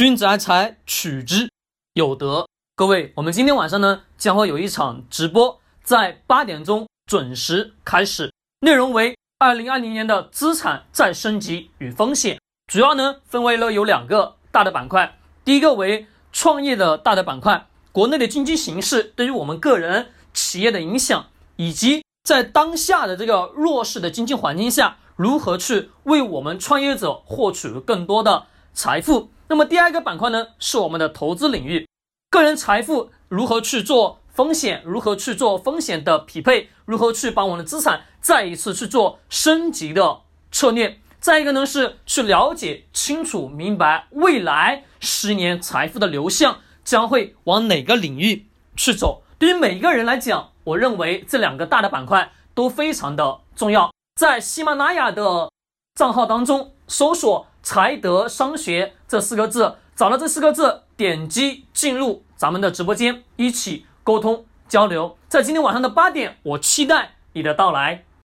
[0.00, 1.50] 君子爱财，取之
[1.92, 2.48] 有德。
[2.74, 15.18] 各位，我们今天晚上呢将会有一场直播，在八点钟准时开始，内容为二零二零年的资产再升级与风险，主要呢分为了有两个大的板块。
[15.44, 21.26] 第一个为创业的大的板块，国内的经济形势对于我们个人、企业的影响，
[21.56, 29.30] 以及在当下的这个弱势的经济环境下，如何去为我们创业者获取更多的财富。
[29.48, 31.88] 那么第二个板块呢，是我们的投资领域，
[32.30, 40.20] 个人财富如何去做风险，如何去做风险的匹配，如何去把我们的资产再一次去做升级的
[40.52, 41.00] 策略。
[41.18, 48.46] 再一个呢，是去了解清楚明白未来十年财富的流向将会往哪个领域
[48.76, 49.22] 去走。
[49.38, 53.90] 对于每一个人来讲，我认为这两个大的板块都非常的重要。
[54.14, 55.50] 在喜马拉雅的
[55.94, 57.46] 账号当中搜索。
[57.62, 65.18] 财德商学这四个字，找到这四个字，点击进入咱们的直播间，一起沟通交流。
[65.28, 68.04] 在今天晚上的八点，我期待你的到来。